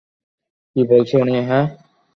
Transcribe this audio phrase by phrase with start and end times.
[0.71, 1.65] কী বলছে উনি, হ্যাঁ?